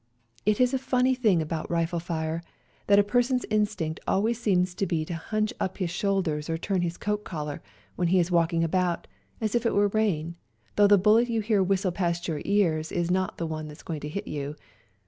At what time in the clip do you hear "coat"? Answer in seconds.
6.97-7.23